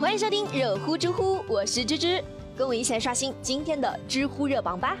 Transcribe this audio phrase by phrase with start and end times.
[0.00, 2.22] 欢迎收听热乎知乎，我是芝芝，
[2.56, 4.96] 跟我一起来刷新今天的知乎热榜吧。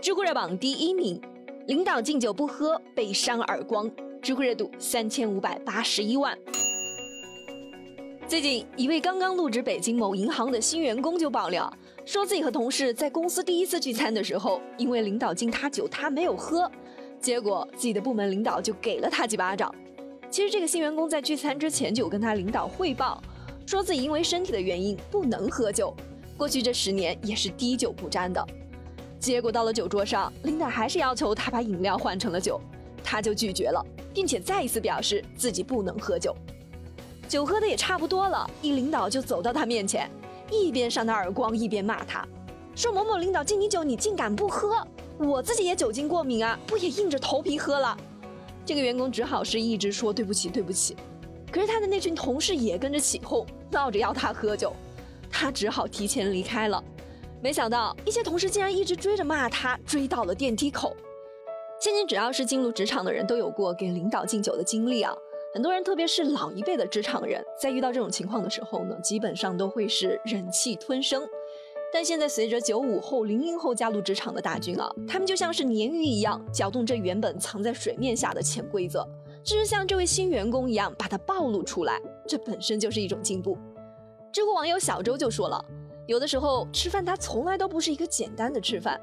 [0.00, 1.20] 知乎热榜第一名，
[1.66, 3.90] 领导敬酒不喝被扇耳光，
[4.22, 6.38] 知乎热度三千五百八十一万。
[8.28, 11.68] 最近，一位刚刚入职北京某银行的新员工就爆料，
[12.04, 16.70] 说自己和同事在公司第一次聚餐的时候，因为领导敬他酒，他没有喝，
[17.20, 19.74] 结果自己的部门领导就给了他几巴掌。
[20.30, 23.22] 其实这个新员工在聚餐之前就跟他领导汇报，
[23.64, 25.94] 说自己因为身体的原因不能喝酒，
[26.36, 28.44] 过去这十年也是滴酒不沾的。
[29.18, 32.60] 结果到了酒桌上，领导还是要求他把饮料换成了酒，
[33.02, 36.36] 他就拒绝了，并且再一次表示自己不能喝酒。
[37.28, 40.10] 酒喝的也差不多了，一领导就走到他面前，
[40.50, 42.26] 一边扇他耳光，一边骂他，
[42.74, 44.86] 说某某领导敬你酒，你竟敢不喝？
[45.18, 47.96] 我自己也酒精过敏啊，不也硬着头皮喝了？
[48.66, 50.96] 这个员工只好是一直说对不起，对不起。
[51.52, 54.72] 可是他的那群同事也跟着起哄，闹着要他喝酒，
[55.30, 56.82] 他只好提前离开了。
[57.40, 60.96] 没想到一些同事竟然一直追着骂他，追到了电梯口。
[61.80, 65.14] 现今只要是进入职场的人都有过给领导敬酒的经历啊。
[65.54, 71.22] 很多人，特别是老一辈的职场人，在遇到这种情况的时候呢，基本上都会是忍气吞声。
[71.96, 79.02] 但现在随着九五后、零零后加入职场的大军啊，他们就像是鲶鱼一样，搅动这原本藏在水面下的潜规则，
[79.42, 83.56] 甚至像这位新员工一样把它暴露出来，这本身就是一种进步。
[84.30, 85.64] 知乎网友小周就说了，
[86.06, 89.00] 有的时候吃饭它从来都不是一个简单的吃饭，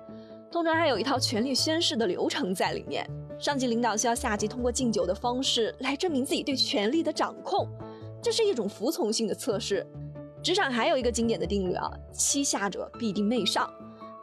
[0.52, 3.10] 通常还有一套权力宣誓的流程在里面。
[3.40, 7.68] 上级领导需要下级通过敬酒的方式来证明自己对权力的掌控，
[8.22, 9.84] 这是一种服从性的测试。
[10.44, 13.70] 职场还有一个经典的定律啊，欺下者必定媚上。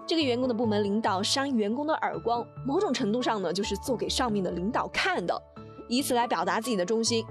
[0.07, 5.41] 这个员工的部门领导扇员工的耳光，某种程度上呢，就是做给上面的领导看的，
[5.89, 7.25] 以此来表达自己的忠心。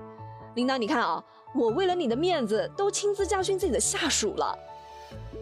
[0.56, 1.24] 领导，你看啊，
[1.54, 4.58] 我为了你的面子，都亲自教训自己的下属了。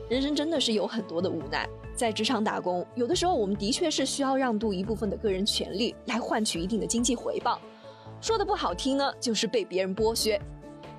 [0.09, 7.57] 人生真的是有很多的无奈，在职场打工，有的时候我们的确是需要让渡一部分的个人权利，来换取一定的经济回报。
[8.19, 10.41] 说的不好听呢，就是被别人剥削。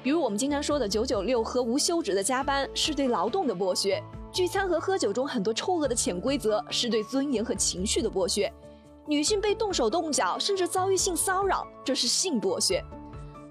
[0.02, 4.00] 比如我们经常说的“九九六”和无休止的加班，是对劳动的剥削；
[4.32, 8.48] 聚餐和喝酒中很多臭恶的潜规则，是对尊严和情绪的剥削；
[9.06, 12.82] 女性被动手动脚，甚至遭遇性骚扰，这是性剥削。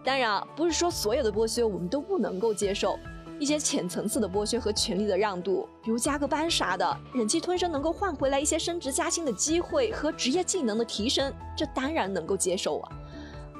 [0.05, 2.97] 当然啊，不是说所有的剥削我们都不能够接受，
[3.39, 12.91] 一些浅层次的剥削和权力的让渡，比如加个班啥的，忍气吞声能够换回来一些升职加薪的机会和职业技能的提升，这当然能够接受啊。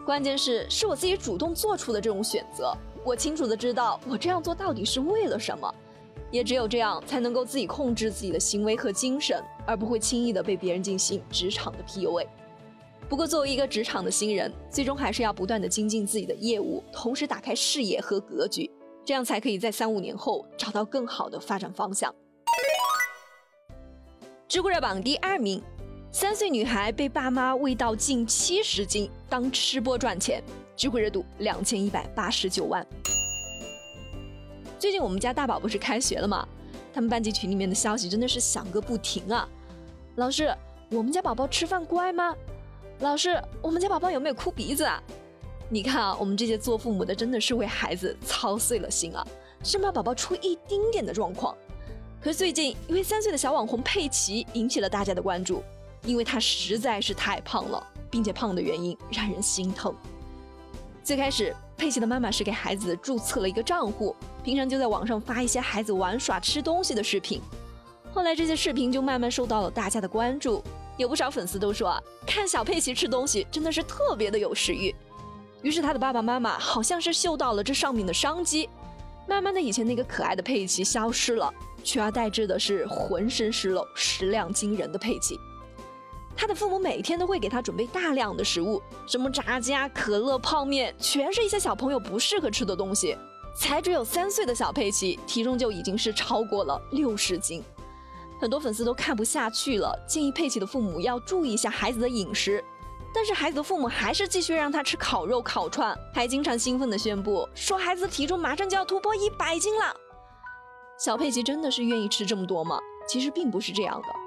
[0.07, 2.73] 关键是是我自己主动做出的这种选择，
[3.03, 5.69] 我清楚的知道我这样做到底是为了什么，
[6.31, 12.25] 也只有这样才能够自己控制自己的行为和精神，而不会轻易的被别人进行职场的 PUA。
[13.09, 18.71] 不过作为一个职场的新人，最终还是要不断的精进自己的业务，同时打开视野和格局，
[19.03, 22.15] 这样才可以在三五年后找到更好的发展方向。
[24.47, 25.61] 知乎热榜第二名。
[26.11, 30.41] 三岁女孩被爸妈喂到近七十斤，当吃播赚钱，
[30.75, 32.85] 知乎热度两千一百八十九万。
[34.79, 36.47] 最近我们家大宝不是开学了吗？
[36.93, 39.47] 他们班级群里面的消息真的是响个不停啊！
[40.15, 40.55] 老师，
[40.89, 42.35] 我们家宝宝吃饭乖吗？
[42.99, 45.03] 老师，我们家宝宝有没有哭鼻子啊？
[45.69, 49.27] 你看啊，我们这些做父母的真的是为孩子操碎了心啊，
[49.61, 51.55] 生怕宝宝出一丁点的状况。
[52.19, 55.61] 可是最近一位三岁的小网红佩奇引起了大家的关注。
[56.07, 59.93] 因为他实在是太胖了，并且胖的原因让人心疼。
[61.03, 67.41] 最开始，佩奇的妈妈是给孩子注册了一个账户，平常就在网上发一些孩子玩耍、吃东西的视频。
[68.13, 70.63] 后来，这些视频就慢慢受到了大家的关注，
[70.95, 74.95] 有不少粉丝都说啊，看小佩奇吃东西真的是特别的有食欲。
[75.61, 78.69] 于是，他的爸爸妈妈好像是嗅到了这上面的商机，
[79.27, 81.53] 慢慢的，以前那个可爱的佩奇消失了，
[81.83, 85.37] 取而代之的是浑身是肉、食量惊人的佩奇。
[86.37, 93.17] 他的父母每天都会给他准备大量的食物，什么炸鸡啊、可乐、泡面，全是一些小朋友不适合吃的东西。
[93.55, 97.63] 才只有三岁的小佩奇，体重就已经是超过了六十斤。
[98.39, 102.63] 很多粉丝都看不下去了，建议佩奇的父母要注意一下孩子的饮食。
[103.11, 109.91] 但是孩子的父母还是继续让他吃烤肉、烤串，还经常兴奋地宣布说孩子的体重马上就要突破一百斤了。
[110.99, 112.79] 小佩奇真的是愿意吃这么多吗？
[113.07, 114.26] 其实并不是这样的。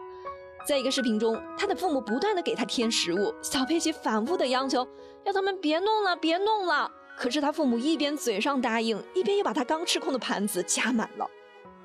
[0.64, 4.86] 在一个视频中，他的父母不断的给他添食物，小佩奇反复的央求，
[5.24, 6.90] 要他们别弄了，别弄了。
[7.16, 11.28] 可是他父母一边嘴上答应，一边又把他刚吃空的盘子加满了。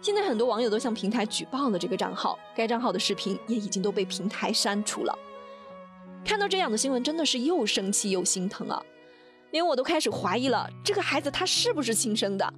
[0.02, 5.18] 现在很多网友都向平台举报了这个账号，该账号的视频也已经都被平台删除了。
[6.24, 8.82] 看到这样的新闻，真的是又生气又心疼啊！
[9.52, 12.54] 连我都开始怀疑了，这个孩子他是不是亲生的？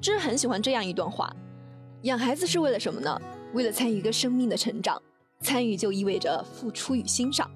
[0.00, 1.32] 芝很喜欢这样一段话：
[2.02, 3.20] 养孩子是为了什么呢？
[3.54, 5.00] 为了参与一个生命的成长。
[5.42, 7.50] 参与就意味着付出与欣赏。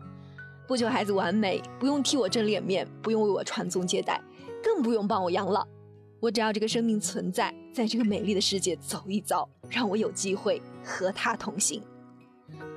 [0.66, 4.20] 不求孩子完美，不用替我挣脸面，不用为我传宗接代，
[4.62, 5.64] 更不用帮我养老。
[6.18, 11.80] 我只要这个生命存在，在这个美丽的世界走一遭，让我有机会和他同行。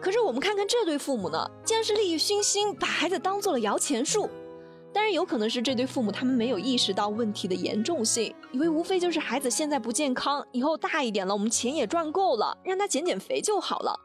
[0.01, 4.29] 可是我们看看这对父母呢，竟然是利欲熏心，把孩子当做了摇钱树。
[4.93, 13.99] 当然，有可能是这对父母他们没有意识到问题的严重性，以为无非就是孩子现在不健康，以后大一点了，我们钱也赚够了，让他减减肥就好了。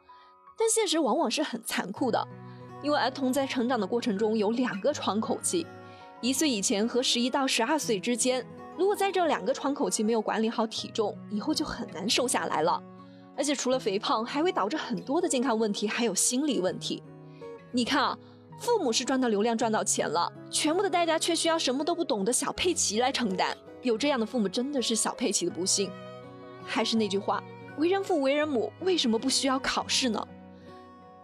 [0.58, 2.26] 但现实往往是很残酷的，
[2.82, 5.66] 因为儿童在成长的过程中有两个窗口期，
[6.20, 8.44] 一岁以前和十一到十二岁之间，
[8.76, 12.82] 如果在这两个窗口期没有管理好体重，以后就很难瘦下来了。
[13.36, 17.02] 而且除了肥胖，还会导致很多的健康问题，还有心理问题。
[17.72, 18.18] 你看啊。
[18.56, 23.54] 父母是赚到流量赚到钱了，全部的代价却需要什么都不懂的小佩奇来承担。
[23.82, 25.90] 有这样的父母真的是小佩奇的不幸。
[26.64, 27.42] 还是那句话，
[27.78, 30.24] 为人父为人母为什么不需要考试呢？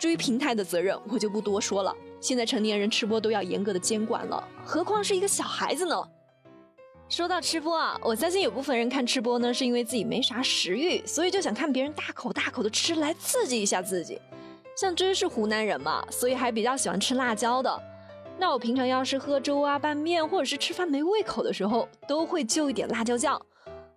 [0.00, 1.94] 至于平台的责任，我就不多说了。
[2.22, 6.02] 现在成年人吃播都要严格的监管了，何况是一个小孩子呢？
[7.10, 14.18] 说到吃播啊，我相信有部分人看吃播呢，是因为自己没啥食欲，所以就想看别人大口大口的吃来刺激一下自己。
[14.74, 17.82] 像芝是湖南人嘛，所以还比较喜欢吃辣椒的。
[18.38, 23.38] 那我平常要是喝粥啊、拌面，或者是吃饭没胃口的时候，都会就一点辣椒酱。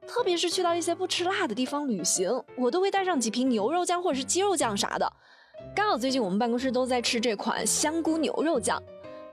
[0.06, 5.10] 特别是去到一些不吃辣的地方旅行，我都会带上几瓶牛肉酱或者是鸡肉酱啥的。
[5.76, 8.82] 刚好最近我们办公室都在吃这款香菇牛肉酱，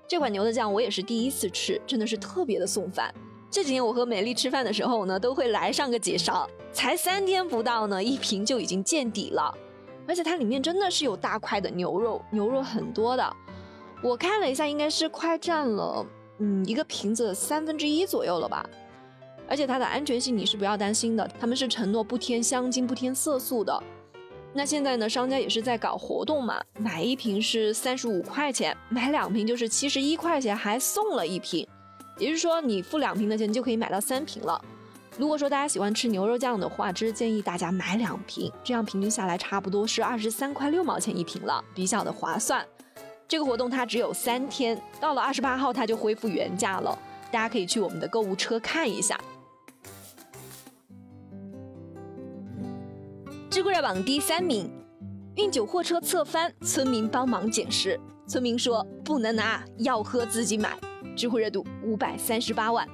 [0.09, 3.12] 这款牛的酱我也是第一次吃，真的是特别的送饭。
[3.50, 9.53] 这几天我和美丽吃饭的时候呢，都会来上个几勺，才三天不到呢，一瓶就已经见底了。
[10.06, 13.37] 而且它里面真的是有大块的牛肉，牛肉很多的。
[14.03, 16.06] 我看了一下，应该是快占了
[16.38, 18.65] 嗯一个瓶子三分之一左右了吧。
[19.47, 23.83] 而且它的安全性你是不要担心的，他们是承诺不添香精、不添色素的。
[24.52, 31.67] 那现在呢，商家也是在搞活动嘛，买一瓶是三十五块钱，买两瓶就是七十一块钱，还送了一瓶。
[32.19, 34.61] 也就是说，你付两瓶的钱就可以买到三瓶了。
[35.17, 42.67] 如果说大家喜欢吃牛肉酱的话，只是建议大家买两瓶，这样平均下来差不多是二十三块六毛钱一瓶了，比较的划算。
[43.29, 46.99] 这个活动它只有三天，到了二十八号它就恢复原价了，
[47.31, 49.19] 大家可以去我们的购物车看一下。
[53.50, 54.70] 知乎热榜第三名，
[55.35, 57.99] 运酒货车侧翻，村民帮忙捡尸，
[58.29, 60.79] 村民说不能拿，要喝自己买。
[61.17, 62.87] 知乎热度五百三十八万。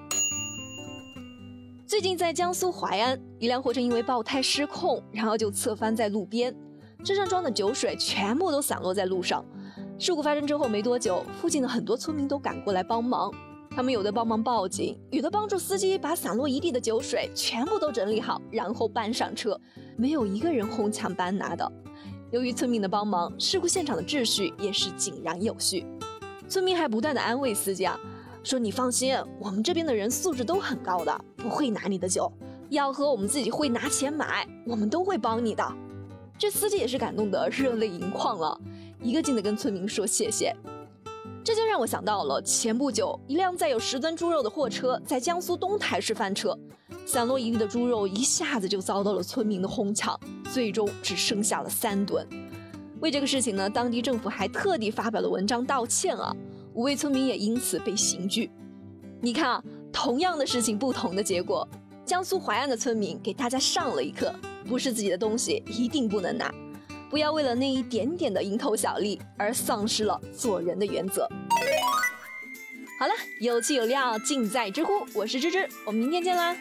[1.86, 6.56] 最近在江苏淮安，一辆货车因为爆胎失控，然后就侧翻在路边，
[7.04, 9.44] 车上装的酒水全部都散落在路上。
[9.98, 13.30] 事故发生之后没多久，附近的很多村民都赶过来帮忙，
[13.76, 19.60] 他们有的帮忙报警，有的帮助司机把散落一地的酒水全部都整理好，然后搬上车，
[19.98, 21.70] 没有一个人哄抢搬拿的。
[22.30, 25.84] 由于村民的帮忙，事故现场的秩序也是井然有序。
[26.48, 28.00] 村民还不断的安慰司机啊。
[28.42, 32.32] 说你放心，我们这边的人素质都很高的，不会拿你的酒。
[32.70, 35.62] 要喝我们自己会拿钱买，我们都会帮你的。
[36.38, 38.58] 这司机也是感动得热泪盈眶了，
[39.02, 40.56] 一个劲的跟村民说谢谢。
[41.46, 46.58] 这就让我想到了前不久，一辆载有十吨猪肉的货车在江苏东台市翻车，
[47.06, 50.18] 散落一地的猪肉一下子就遭到了村民的哄抢，
[50.52, 52.26] 最终只剩下了三吨。
[52.98, 56.34] 为这个事情呢，当地政府还特地发表了文章道歉啊。
[56.74, 58.50] 五位村民也因此被刑拘。
[59.20, 61.66] 你看啊，同样的事情，不同的结果。
[62.04, 64.34] 江苏淮安的村民给大家上了一课：
[64.68, 66.52] 不是自己的东西一定不能拿，
[67.08, 71.28] 不要为了那一点点的蝇头小利而丧失了做人的原则。
[72.98, 76.56] 好了，有趣有料尽在知乎，我是芝芝，我们明天见啦。